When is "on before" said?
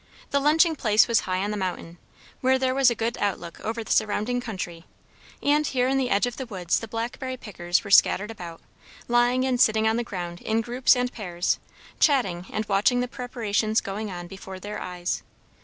14.09-14.59